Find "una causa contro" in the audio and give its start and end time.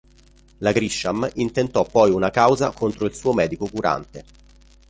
2.09-3.05